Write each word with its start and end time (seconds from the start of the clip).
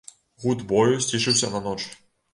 Гуд 0.45 0.63
бою 0.71 0.97
сцішыўся 1.05 1.53
на 1.57 1.65
ноч. 1.69 1.79